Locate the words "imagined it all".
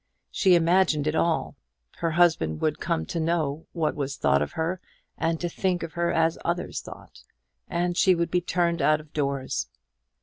0.55-1.55